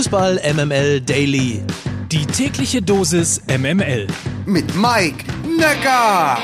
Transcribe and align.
Fußball 0.00 0.40
MML 0.54 1.02
Daily. 1.02 1.62
Die 2.10 2.24
tägliche 2.24 2.80
Dosis 2.80 3.42
MML. 3.48 4.06
Mit 4.46 4.74
Mike 4.74 5.26
Necker. 5.46 6.38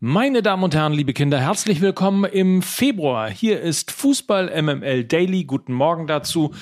Meine 0.00 0.42
Damen 0.42 0.64
und 0.64 0.74
Herren, 0.74 0.92
liebe 0.92 1.14
Kinder, 1.14 1.40
herzlich 1.40 1.80
willkommen 1.80 2.30
im 2.30 2.60
Februar. 2.60 3.30
Hier 3.30 3.62
ist 3.62 3.90
Fußball 3.90 4.50
MML 4.62 5.04
Daily. 5.04 5.44
Guten 5.44 5.72
Morgen 5.72 6.06
dazu. 6.06 6.52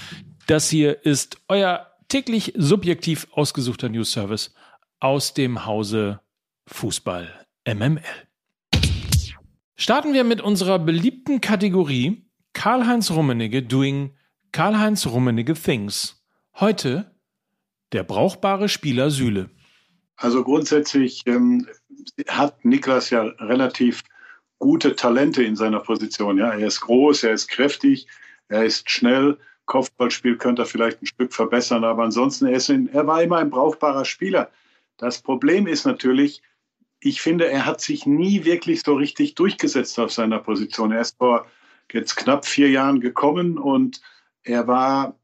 Das 0.46 0.70
hier 0.70 1.04
ist 1.04 1.38
euer 1.48 1.88
täglich 2.06 2.52
subjektiv 2.56 3.26
ausgesuchter 3.32 3.88
News 3.88 4.12
Service 4.12 4.54
aus 5.00 5.34
dem 5.34 5.66
Hause 5.66 6.20
Fußball 6.68 7.46
MML. 7.66 8.04
Starten 9.74 10.14
wir 10.14 10.22
mit 10.22 10.40
unserer 10.40 10.78
beliebten 10.78 11.40
Kategorie 11.40 12.28
Karl-Heinz 12.52 13.10
Rummenigge 13.10 13.64
doing 13.64 14.12
Karl-Heinz 14.52 15.06
Rummenigge 15.06 15.54
Things. 15.54 16.22
Heute 16.60 17.10
der 17.92 18.02
brauchbare 18.02 18.68
Spieler 18.68 19.10
Süle. 19.10 19.48
Also 20.16 20.44
grundsätzlich 20.44 21.22
ähm, 21.26 21.66
hat 22.28 22.62
Niklas 22.62 23.08
ja 23.08 23.22
relativ 23.22 24.02
gute 24.58 24.94
Talente 24.94 25.42
in 25.42 25.56
seiner 25.56 25.80
Position. 25.80 26.36
Ja, 26.36 26.50
er 26.50 26.66
ist 26.66 26.82
groß, 26.82 27.24
er 27.24 27.32
ist 27.32 27.48
kräftig, 27.48 28.06
er 28.48 28.66
ist 28.66 28.90
schnell. 28.90 29.38
Kopfballspiel 29.64 30.36
könnte 30.36 30.62
er 30.62 30.66
vielleicht 30.66 31.00
ein 31.00 31.06
Stück 31.06 31.32
verbessern, 31.32 31.84
aber 31.84 32.02
ansonsten 32.02 32.44
er, 32.44 32.60
ein, 32.68 32.88
er 32.92 33.06
war 33.06 33.22
immer 33.22 33.38
ein 33.38 33.48
brauchbarer 33.48 34.04
Spieler. 34.04 34.50
Das 34.98 35.22
Problem 35.22 35.66
ist 35.66 35.86
natürlich, 35.86 36.42
ich 37.00 37.22
finde, 37.22 37.48
er 37.48 37.64
hat 37.64 37.80
sich 37.80 38.04
nie 38.04 38.44
wirklich 38.44 38.82
so 38.84 38.96
richtig 38.96 39.34
durchgesetzt 39.34 39.98
auf 39.98 40.12
seiner 40.12 40.40
Position. 40.40 40.92
Er 40.92 41.00
ist 41.00 41.16
vor 41.16 41.46
jetzt 41.90 42.16
knapp 42.16 42.44
vier 42.44 42.68
Jahren 42.68 43.00
gekommen 43.00 43.56
und 43.56 44.02
er 44.44 44.66
war 44.66 45.18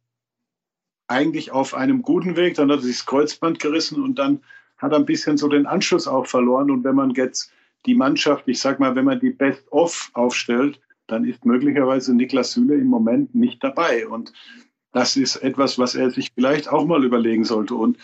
eigentlich 1.09 1.51
auf 1.51 1.75
einem 1.75 2.03
guten 2.03 2.37
Weg. 2.37 2.55
Dann 2.55 2.70
hat 2.70 2.81
er 2.81 2.83
sich 2.83 2.98
das 2.98 3.06
Kreuzband 3.06 3.59
gerissen 3.59 4.03
und 4.03 4.19
dann 4.19 4.41
hat 4.77 4.92
er 4.92 4.98
ein 4.98 5.06
bisschen 5.06 5.37
so 5.37 5.48
den 5.48 5.67
Anschluss 5.67 6.06
auch 6.06 6.27
verloren. 6.27 6.70
Und 6.70 6.84
wenn 6.84 6.95
man 6.95 7.11
jetzt 7.11 7.51
die 7.87 7.95
Mannschaft, 7.95 8.47
ich 8.47 8.61
sag 8.61 8.79
mal, 8.79 8.95
wenn 8.95 9.05
man 9.05 9.20
die 9.20 9.31
Best-of 9.31 10.11
aufstellt, 10.12 10.81
dann 11.07 11.25
ist 11.25 11.45
möglicherweise 11.45 12.15
Niklas 12.15 12.53
Süle 12.53 12.75
im 12.75 12.87
Moment 12.87 13.34
nicht 13.34 13.65
dabei. 13.65 14.07
Und 14.07 14.33
das 14.92 15.17
ist 15.17 15.37
etwas, 15.37 15.79
was 15.79 15.95
er 15.95 16.11
sich 16.11 16.31
vielleicht 16.35 16.69
auch 16.69 16.85
mal 16.85 17.05
überlegen 17.05 17.45
sollte. 17.45 17.75
Und 17.75 17.98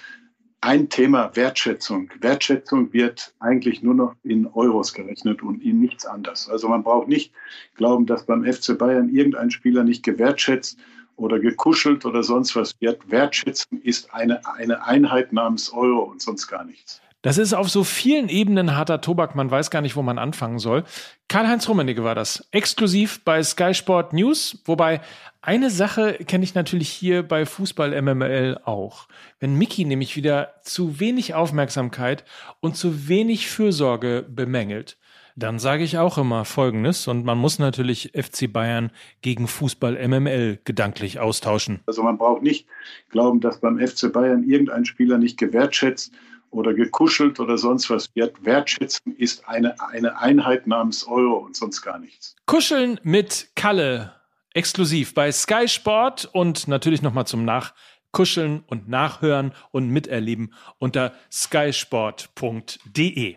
ein 0.63 0.89
Thema 0.89 1.31
Wertschätzung. 1.37 2.11
Wertschätzung 2.21 2.91
wird 2.95 3.35
eigentlich 3.39 3.83
nur 3.83 3.95
noch 3.95 4.15
in 4.23 4.47
Euros 4.47 4.95
gerechnet 4.95 5.43
und 5.43 5.63
in 5.63 5.79
nichts 5.79 6.07
anderes. 6.07 6.49
Also 6.49 6.69
man 6.71 6.83
braucht 6.83 7.07
nicht 7.07 7.35
glauben, 7.75 8.07
dass 8.07 8.25
beim 8.25 8.51
FC 8.51 8.79
Bayern 8.79 9.11
irgendein 9.11 9.51
Spieler 9.51 9.85
nicht 9.85 10.03
gewertschätzt 10.03 10.79
oder 11.17 11.39
gekuschelt 11.39 12.05
oder 12.05 12.23
sonst 12.23 12.57
was 12.57 12.75
wird. 12.81 13.11
Wertschätzung 13.11 13.81
ist 13.83 14.13
eine, 14.13 14.47
eine 14.47 14.85
Einheit 14.85 15.33
namens 15.33 15.73
Euro 15.73 16.03
und 16.03 16.21
sonst 16.21 16.49
gar 16.49 16.65
nichts. 16.65 17.01
Das 17.25 17.39
ist 17.39 17.55
auf 17.55 17.71
so 17.71 17.85
vielen 17.85 18.29
Ebenen 18.29 18.77
harter 18.77 19.01
Tobak, 19.01 19.35
man 19.35 19.51
weiß 19.51 19.71
gar 19.71 19.81
nicht, 19.81 19.97
wo 19.97 20.03
man 20.03 20.19
anfangen 20.19 20.59
soll. 20.59 20.85
Karl-Heinz 21.29 21.67
Rummenigge 21.67 22.05
war 22.05 22.15
das, 22.15 22.47
exklusiv 22.51 23.25
bei 23.25 23.43
Sky 23.43 23.73
Sport 23.73 24.13
News, 24.13 24.61
wobei 24.67 25.01
eine 25.41 25.71
Sache 25.71 26.19
kenne 26.27 26.45
ich 26.45 26.55
natürlich 26.55 26.91
hier 26.91 27.23
bei 27.23 27.47
Fußball 27.47 27.99
MML 28.03 28.61
auch. 28.67 29.09
Wenn 29.41 29.57
Mickey 29.57 29.87
nämlich 29.87 30.17
wieder 30.17 30.53
zu 30.65 31.01
wenig 31.01 31.33
Aufmerksamkeit 31.33 32.27
und 32.61 32.77
zu 32.77 33.09
wenig 33.09 33.49
Fürsorge 33.49 34.27
bemängelt, 34.29 34.99
dann 35.35 35.59
sage 35.59 35.83
ich 35.83 35.97
auch 35.97 36.19
immer 36.19 36.45
Folgendes 36.45 37.09
und 37.09 37.25
man 37.25 37.39
muss 37.39 37.59
natürlich 37.59 38.13
FC 38.15 38.53
Bayern 38.53 38.91
gegen 39.23 39.49
Fußball 39.49 39.97
MML 40.09 40.59
gedanklich 40.65 41.21
austauschen. 41.21 41.81
Also 41.87 42.03
man 42.03 42.19
braucht 42.19 42.43
nicht 42.43 42.67
glauben, 43.09 43.41
dass 43.41 43.61
beim 43.61 43.79
FC 43.79 44.13
Bayern 44.13 44.45
irgendein 44.45 44.85
Spieler 44.85 45.17
nicht 45.17 45.39
gewertschätzt 45.39 46.13
oder 46.55 46.75
gekuschelt 46.75 47.41
oder 47.41 47.59
sonst 47.59 47.91
was 47.91 48.15
wird. 48.15 48.45
Wertschätzen 48.45 49.17
ist 49.17 49.49
eine, 49.49 49.75
eine 49.81 50.19
Einheit 50.19 50.67
namens 50.67 51.07
Euro 51.07 51.37
und 51.37 51.57
sonst 51.57 51.83
gar 51.83 51.99
nichts. 51.99 52.37
Kuscheln 52.47 52.99
mit 53.03 53.51
Kalle. 53.55 54.15
Exklusiv 54.55 55.15
bei 55.15 55.33
Sky 55.33 55.67
Sport 55.67 56.29
und 56.33 56.69
natürlich 56.69 57.03
nochmal 57.03 57.27
zum 57.27 57.45
Nachkuscheln 57.45 58.63
und 58.69 58.89
Nachhören 58.89 59.53
und 59.73 59.89
Miterleben 59.89 60.55
unter 60.79 61.13
skysport.de. 61.33 63.37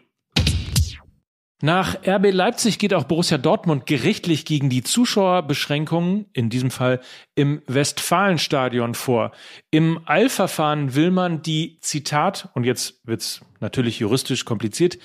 Nach 1.63 1.95
RB 2.06 2.31
Leipzig 2.31 2.78
geht 2.78 2.94
auch 2.94 3.06
Borussia 3.06 3.40
Dortmund 3.40 3.88
gerichtlich 3.88 4.45
gegen 4.45 4.69
die 4.69 4.84
Zuschauerbeschränkungen, 4.84 6.28
in 6.31 6.51
diesem 6.51 6.69
Fall 6.69 7.01
im 7.34 7.63
Westfalenstadion 7.66 8.94
vor. 8.94 9.31
Im 9.72 10.00
Eilverfahren 10.06 10.94
will 10.94 11.09
man 11.09 11.41
die, 11.41 11.79
Zitat, 11.81 12.50
und 12.53 12.63
jetzt 12.63 13.01
wird's 13.07 13.41
natürlich 13.59 13.97
juristisch 13.97 14.46
kompliziert, 14.46 15.00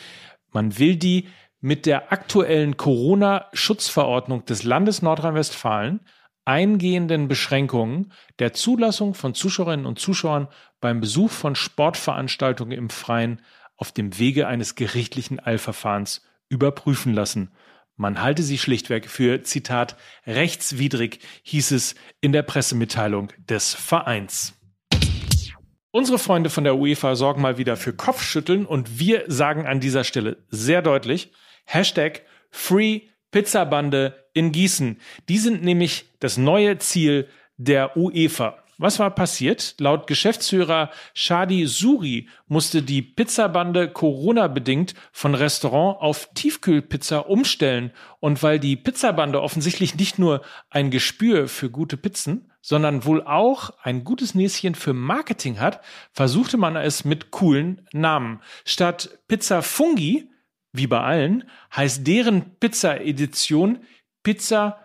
man 0.51 0.79
will 0.79 0.97
die 0.97 1.29
mit 1.63 1.87
der 1.87 2.13
aktuellen 2.13 2.77
Corona-Schutzverordnung 2.77 4.45
des 4.45 4.63
Landes 4.63 5.01
Nordrhein-Westfalen 5.01 6.01
eingehenden 6.45 7.29
Beschränkungen 7.29 8.13
der 8.41 8.53
Zulassung 8.53 9.15
von 9.15 9.33
Zuschauerinnen 9.33 9.87
und 9.87 9.99
Zuschauern 9.99 10.49
beim 10.83 11.01
Besuch 11.01 11.31
von 11.31 11.55
Sportveranstaltungen 11.55 12.77
im 12.77 12.91
Freien 12.91 13.41
auf 13.79 13.93
dem 13.93 14.19
Wege 14.19 14.49
eines 14.49 14.75
gerichtlichen 14.75 15.41
Eilverfahrens 15.41 16.21
überprüfen 16.53 17.15
lassen. 17.15 17.51
Man 17.97 18.21
halte 18.21 18.43
sie 18.43 18.59
schlichtweg 18.59 19.09
für, 19.09 19.43
Zitat, 19.43 19.97
rechtswidrig, 20.27 21.21
hieß 21.43 21.73
es 21.73 21.95
in 22.21 22.33
der 22.33 22.43
Pressemitteilung 22.43 23.33
des 23.39 23.75
Vereins. 23.75 24.55
Unsere 25.91 26.19
Freunde 26.19 26.51
von 26.51 26.65
der 26.65 26.77
UEFA 26.77 27.17
sorgen 27.17 27.43
mal 27.43 27.59
wieder 27.59 27.77
für 27.77 27.93
Kopfschütteln 27.93 28.67
und 28.67 28.99
wir 28.99 29.25
sagen 29.29 29.67
an 29.67 29.81
dieser 29.81 30.05
Stelle 30.05 30.39
sehr 30.49 30.83
deutlich, 30.83 31.33
Hashtag 31.65 32.23
Free 32.51 33.03
Pizzabande 33.31 34.27
in 34.35 34.53
Gießen. 34.53 35.01
Die 35.29 35.39
sind 35.39 35.63
nämlich 35.63 36.07
das 36.21 36.37
neue 36.37 36.79
Ziel 36.79 37.29
der 37.57 37.97
UEFA. 37.97 38.62
Was 38.83 38.99
war 38.99 39.15
passiert? 39.15 39.77
Laut 39.79 40.09
Geschäftsführer 40.09 40.91
Shadi 41.15 41.69
Suri 41.69 42.29
musste 42.49 42.83
die 42.83 43.01
Pizzabande 43.01 43.89
Corona-bedingt 43.89 44.95
von 45.13 45.37
Restaurant 45.37 46.01
auf 46.01 46.31
Tiefkühlpizza 46.35 47.19
umstellen. 47.19 47.93
Und 48.19 48.43
weil 48.43 48.59
die 48.59 48.75
Pizzabande 48.75 49.41
offensichtlich 49.41 49.95
nicht 49.95 50.19
nur 50.19 50.43
ein 50.69 50.91
Gespür 50.91 51.47
für 51.47 51.71
gute 51.71 51.97
Pizzen, 51.97 52.51
sondern 52.61 53.05
wohl 53.05 53.23
auch 53.23 53.71
ein 53.85 54.03
gutes 54.03 54.35
Näschen 54.35 54.75
für 54.75 54.95
Marketing 54.95 55.61
hat, 55.61 55.81
versuchte 56.11 56.57
man 56.57 56.75
es 56.75 57.05
mit 57.05 57.31
coolen 57.31 57.87
Namen. 57.93 58.41
Statt 58.65 59.17
Pizza 59.29 59.63
Fungi, 59.63 60.29
wie 60.73 60.89
bei 60.89 60.99
allen, 60.99 61.49
heißt 61.77 62.05
deren 62.05 62.57
Pizza-Edition 62.59 63.79
Pizza 64.25 64.81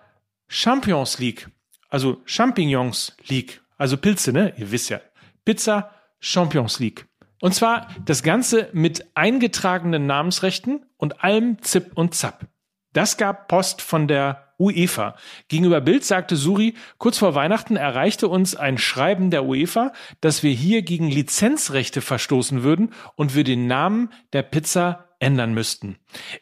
Champions 0.47 1.17
League. 1.17 1.49
Also 1.89 2.21
Champignons 2.25 3.17
League 3.27 3.61
also 3.77 3.97
Pilze, 3.97 4.31
ne? 4.33 4.53
Ihr 4.57 4.71
wisst 4.71 4.89
ja. 4.89 4.99
Pizza 5.45 5.91
Champions 6.19 6.79
League. 6.79 7.05
Und 7.39 7.53
zwar 7.53 7.87
das 8.05 8.23
Ganze 8.23 8.69
mit 8.73 9.05
eingetragenen 9.13 10.07
Namensrechten 10.07 10.85
und 10.97 11.23
allem 11.23 11.61
Zip 11.61 11.91
und 11.93 12.15
Zap. 12.15 12.47
Das 12.93 13.17
gab 13.17 13.47
Post 13.47 13.81
von 13.81 14.07
der 14.07 14.53
UEFA. 14.59 15.15
Gegenüber 15.49 15.81
Bild 15.81 16.03
sagte 16.03 16.35
Suri, 16.35 16.73
kurz 16.97 17.19
vor 17.19 17.35
Weihnachten 17.35 17.75
erreichte 17.75 18.27
uns 18.27 18.55
ein 18.55 18.79
Schreiben 18.79 19.29
der 19.29 19.45
UEFA, 19.45 19.93
dass 20.19 20.41
wir 20.41 20.51
hier 20.51 20.81
gegen 20.81 21.07
Lizenzrechte 21.07 22.01
verstoßen 22.01 22.63
würden 22.63 22.93
und 23.15 23.35
wir 23.35 23.43
den 23.43 23.67
Namen 23.67 24.11
der 24.33 24.41
Pizza 24.41 25.06
ändern 25.19 25.53
müssten. 25.53 25.97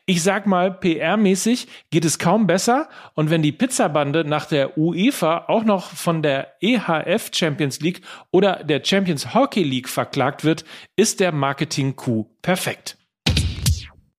Ich 0.06 0.22
sag 0.24 0.47
mal, 0.47 0.72
PR-mäßig 0.72 1.68
geht 1.91 2.06
es 2.06 2.19
kaum 2.19 2.47
besser 2.47 2.90
und 3.13 3.30
wenn 3.30 3.41
die 3.41 3.52
Pizzabande 3.52 4.25
nach 4.25 4.46
der 4.46 4.78
UEFA 4.78 5.46
auch 5.47 5.63
noch 5.63 5.91
von 5.91 6.22
der 6.22 6.53
EHF 6.61 7.32
Champions 7.34 7.79
League 7.79 8.02
oder 8.32 8.64
der 8.64 8.84
Champions 8.84 9.34
Hockey 9.34 9.64
League 9.64 9.90
verklagt 9.90 10.44
wird, 10.44 10.66
ist 10.96 11.20
der 11.20 11.32
Marketing-Coup 11.32 12.28
perfekt. 12.41 12.97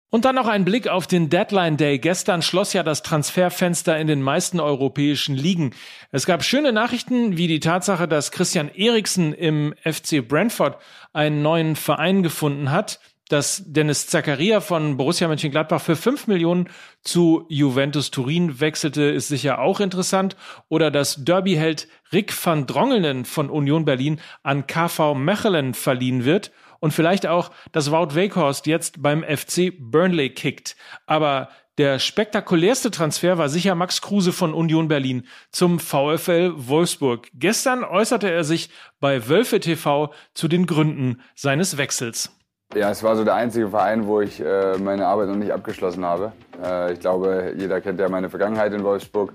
Und 0.08 0.24
dann 0.24 0.36
noch 0.36 0.46
ein 0.46 0.64
Blick 0.64 0.88
auf 0.88 1.06
den 1.06 1.28
Deadline 1.28 1.76
Day. 1.76 1.98
Gestern 1.98 2.40
schloss 2.40 2.72
ja 2.72 2.82
das 2.82 3.02
Transferfenster 3.02 3.98
in 3.98 4.06
den 4.06 4.22
meisten 4.22 4.60
europäischen 4.60 5.34
Ligen. 5.34 5.74
Es 6.10 6.24
gab 6.24 6.44
schöne 6.44 6.72
Nachrichten, 6.72 7.36
wie 7.36 7.48
die 7.48 7.60
Tatsache, 7.60 8.08
dass 8.08 8.30
Christian 8.30 8.70
Eriksen 8.70 9.34
im 9.34 9.74
FC 9.84 10.26
Brentford 10.26 10.80
einen 11.12 11.42
neuen 11.42 11.76
Verein 11.76 12.22
gefunden 12.22 12.70
hat 12.70 13.00
dass 13.28 13.62
Dennis 13.66 14.06
Zakaria 14.06 14.60
von 14.60 14.96
Borussia 14.96 15.26
Mönchengladbach 15.28 15.80
für 15.80 15.96
5 15.96 16.26
Millionen 16.26 16.68
zu 17.02 17.44
Juventus 17.48 18.10
Turin 18.10 18.60
wechselte, 18.60 19.02
ist 19.02 19.28
sicher 19.28 19.58
auch 19.60 19.80
interessant. 19.80 20.36
Oder 20.68 20.90
dass 20.90 21.24
Derbyheld 21.24 21.88
Rick 22.12 22.32
van 22.44 22.66
Drongelen 22.66 23.24
von 23.24 23.50
Union 23.50 23.84
Berlin 23.84 24.20
an 24.42 24.66
KV 24.66 25.14
Mechelen 25.14 25.74
verliehen 25.74 26.24
wird. 26.24 26.52
Und 26.78 26.92
vielleicht 26.92 27.26
auch, 27.26 27.50
dass 27.72 27.90
Wout 27.90 28.14
Weghorst 28.14 28.66
jetzt 28.66 29.02
beim 29.02 29.24
FC 29.24 29.72
Burnley 29.78 30.30
kickt. 30.30 30.76
Aber 31.06 31.48
Der 31.78 31.98
spektakulärste 31.98 32.90
Transfer 32.90 33.36
war 33.36 33.50
sicher 33.50 33.74
Max 33.74 34.00
Kruse 34.00 34.32
von 34.32 34.54
Union 34.54 34.88
Berlin 34.88 35.26
zum 35.50 35.78
VfL 35.78 36.54
Wolfsburg. 36.56 37.28
Gestern 37.34 37.84
äußerte 37.84 38.30
er 38.30 38.44
sich 38.44 38.70
bei 38.98 39.28
Wölfe 39.28 39.60
TV 39.60 40.10
zu 40.32 40.48
den 40.48 40.64
Gründen 40.64 41.20
seines 41.34 41.76
Wechsels. 41.76 42.32
Ja, 42.76 42.90
es 42.90 43.02
war 43.02 43.16
so 43.16 43.24
der 43.24 43.34
einzige 43.34 43.70
Verein, 43.70 44.06
wo 44.06 44.20
ich 44.20 44.38
äh, 44.38 44.76
meine 44.76 45.06
Arbeit 45.06 45.28
noch 45.28 45.36
nicht 45.36 45.50
abgeschlossen 45.50 46.04
habe. 46.04 46.32
Äh, 46.62 46.92
ich 46.92 47.00
glaube, 47.00 47.54
jeder 47.56 47.80
kennt 47.80 47.98
ja 47.98 48.10
meine 48.10 48.28
Vergangenheit 48.28 48.74
in 48.74 48.84
Wolfsburg. 48.84 49.32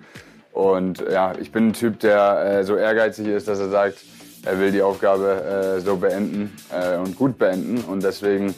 Und 0.51 1.03
ja, 1.09 1.33
ich 1.39 1.51
bin 1.51 1.69
ein 1.69 1.73
Typ, 1.73 1.99
der 2.01 2.59
äh, 2.59 2.63
so 2.63 2.75
ehrgeizig 2.75 3.25
ist, 3.25 3.47
dass 3.47 3.59
er 3.59 3.69
sagt, 3.69 3.97
er 4.45 4.59
will 4.59 4.71
die 4.71 4.83
Aufgabe 4.83 5.77
äh, 5.77 5.79
so 5.79 5.97
beenden 5.97 6.55
äh, 6.71 6.97
und 6.97 7.17
gut 7.17 7.39
beenden. 7.39 7.83
Und 7.85 8.03
deswegen 8.03 8.53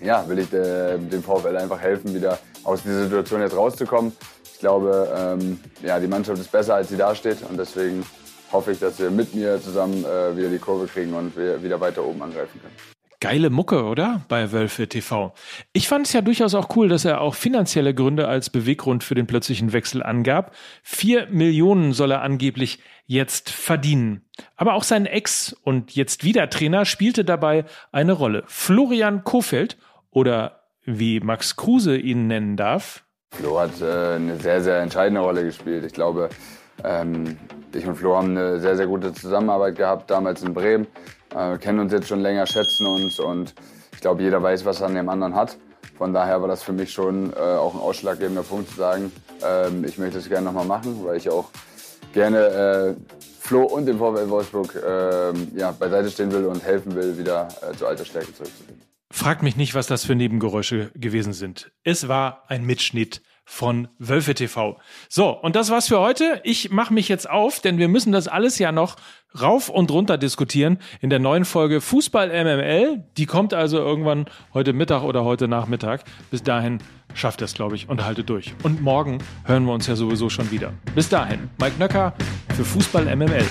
ja, 0.00 0.28
will 0.28 0.38
ich 0.38 0.52
äh, 0.52 0.96
dem 0.96 1.22
VfL 1.22 1.56
einfach 1.56 1.80
helfen, 1.80 2.14
wieder 2.14 2.38
aus 2.62 2.84
dieser 2.84 3.04
Situation 3.04 3.40
jetzt 3.40 3.56
rauszukommen. 3.56 4.12
Ich 4.44 4.60
glaube, 4.60 5.08
ähm, 5.16 5.58
ja, 5.82 5.98
die 5.98 6.06
Mannschaft 6.06 6.40
ist 6.40 6.52
besser, 6.52 6.76
als 6.76 6.88
sie 6.88 6.96
dasteht. 6.96 7.38
Und 7.50 7.58
deswegen 7.58 8.06
hoffe 8.52 8.70
ich, 8.70 8.78
dass 8.78 8.96
wir 9.00 9.10
mit 9.10 9.34
mir 9.34 9.60
zusammen 9.60 10.04
wieder 10.36 10.48
die 10.48 10.58
Kurve 10.58 10.86
kriegen 10.86 11.12
und 11.14 11.36
wir 11.36 11.60
wieder 11.60 11.80
weiter 11.80 12.04
oben 12.04 12.22
angreifen 12.22 12.60
können. 12.60 12.93
Geile 13.24 13.48
Mucke, 13.48 13.84
oder? 13.84 14.20
Bei 14.28 14.52
Wölfe 14.52 14.86
TV. 14.86 15.32
Ich 15.72 15.88
fand 15.88 16.06
es 16.06 16.12
ja 16.12 16.20
durchaus 16.20 16.54
auch 16.54 16.76
cool, 16.76 16.90
dass 16.90 17.06
er 17.06 17.22
auch 17.22 17.34
finanzielle 17.34 17.94
Gründe 17.94 18.28
als 18.28 18.50
Beweggrund 18.50 19.02
für 19.02 19.14
den 19.14 19.26
plötzlichen 19.26 19.72
Wechsel 19.72 20.02
angab. 20.02 20.54
Vier 20.82 21.28
Millionen 21.30 21.94
soll 21.94 22.10
er 22.10 22.20
angeblich 22.20 22.80
jetzt 23.06 23.48
verdienen. 23.48 24.26
Aber 24.56 24.74
auch 24.74 24.82
sein 24.82 25.06
Ex 25.06 25.56
und 25.62 25.94
jetzt 25.94 26.22
wieder 26.22 26.50
Trainer 26.50 26.84
spielte 26.84 27.24
dabei 27.24 27.64
eine 27.92 28.12
Rolle. 28.12 28.44
Florian 28.46 29.24
Kofeld 29.24 29.78
oder 30.10 30.66
wie 30.84 31.20
Max 31.20 31.56
Kruse 31.56 31.96
ihn 31.96 32.26
nennen 32.26 32.58
darf. 32.58 33.04
Flo 33.30 33.58
hat 33.58 33.80
äh, 33.80 34.16
eine 34.16 34.36
sehr, 34.36 34.60
sehr 34.60 34.82
entscheidende 34.82 35.22
Rolle 35.22 35.44
gespielt. 35.44 35.86
Ich 35.86 35.94
glaube, 35.94 36.28
ähm, 36.82 37.36
ich 37.72 37.86
und 37.86 37.96
Flo 37.96 38.16
haben 38.16 38.30
eine 38.30 38.60
sehr, 38.60 38.76
sehr 38.76 38.86
gute 38.86 39.12
Zusammenarbeit 39.12 39.76
gehabt, 39.76 40.10
damals 40.10 40.42
in 40.42 40.54
Bremen 40.54 40.86
äh, 41.34 41.58
kennen 41.58 41.80
uns 41.80 41.92
jetzt 41.92 42.08
schon 42.08 42.20
länger, 42.20 42.46
schätzen 42.46 42.86
uns 42.86 43.18
und 43.18 43.54
ich 43.92 44.00
glaube, 44.00 44.22
jeder 44.22 44.42
weiß, 44.42 44.64
was 44.64 44.80
er 44.80 44.86
an 44.86 44.94
dem 44.94 45.08
anderen 45.08 45.34
hat. 45.34 45.56
Von 45.96 46.12
daher 46.12 46.40
war 46.40 46.48
das 46.48 46.62
für 46.62 46.72
mich 46.72 46.92
schon 46.92 47.32
äh, 47.32 47.36
auch 47.36 47.74
ein 47.74 47.80
ausschlaggebender 47.80 48.42
Punkt 48.42 48.70
zu 48.70 48.76
sagen, 48.76 49.12
ähm, 49.44 49.84
ich 49.84 49.98
möchte 49.98 50.18
es 50.18 50.28
gerne 50.28 50.46
nochmal 50.46 50.66
machen, 50.66 51.04
weil 51.04 51.16
ich 51.16 51.28
auch 51.28 51.50
gerne 52.12 52.38
äh, 52.38 52.94
Flo 53.40 53.62
und 53.62 53.86
dem 53.86 53.98
VfL 53.98 54.28
Wolfsburg 54.28 54.74
äh, 54.74 55.58
ja, 55.58 55.72
beiseite 55.72 56.10
stehen 56.10 56.32
will 56.32 56.46
und 56.46 56.64
helfen 56.64 56.94
will, 56.94 57.18
wieder 57.18 57.48
äh, 57.62 57.76
zur 57.76 57.88
alter 57.88 58.04
Stärke 58.04 58.32
zurückzufinden. 58.34 58.82
Fragt 59.12 59.42
mich 59.42 59.56
nicht, 59.56 59.74
was 59.74 59.86
das 59.86 60.04
für 60.04 60.16
Nebengeräusche 60.16 60.90
gewesen 60.94 61.32
sind. 61.32 61.70
Es 61.84 62.08
war 62.08 62.44
ein 62.48 62.64
Mitschnitt 62.64 63.22
von 63.44 63.88
Wölfe 63.98 64.34
TV. 64.34 64.78
So, 65.08 65.30
und 65.30 65.56
das 65.56 65.70
war's 65.70 65.88
für 65.88 66.00
heute. 66.00 66.40
Ich 66.44 66.70
mache 66.70 66.94
mich 66.94 67.08
jetzt 67.08 67.28
auf, 67.28 67.60
denn 67.60 67.78
wir 67.78 67.88
müssen 67.88 68.12
das 68.12 68.28
alles 68.28 68.58
ja 68.58 68.72
noch 68.72 68.96
rauf 69.40 69.68
und 69.68 69.90
runter 69.90 70.16
diskutieren 70.16 70.78
in 71.00 71.10
der 71.10 71.18
neuen 71.18 71.44
Folge 71.44 71.80
Fußball 71.80 72.28
MML. 72.28 73.04
Die 73.16 73.26
kommt 73.26 73.52
also 73.52 73.78
irgendwann 73.78 74.26
heute 74.52 74.72
Mittag 74.72 75.02
oder 75.02 75.24
heute 75.24 75.48
Nachmittag. 75.48 76.04
Bis 76.30 76.42
dahin 76.42 76.78
schafft 77.14 77.42
es, 77.42 77.54
glaube 77.54 77.76
ich, 77.76 77.88
und 77.88 78.04
haltet 78.04 78.28
durch. 78.30 78.54
Und 78.62 78.80
morgen 78.80 79.18
hören 79.44 79.64
wir 79.64 79.72
uns 79.72 79.86
ja 79.86 79.96
sowieso 79.96 80.30
schon 80.30 80.50
wieder. 80.50 80.72
Bis 80.94 81.08
dahin, 81.08 81.50
Mike 81.58 81.78
Nöcker 81.78 82.14
für 82.56 82.64
Fußball 82.64 83.14
MML. 83.14 83.44